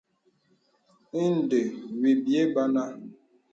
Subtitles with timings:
[1.23, 1.65] Ìndə̀
[1.99, 2.83] wì bìɛ̂ bənà.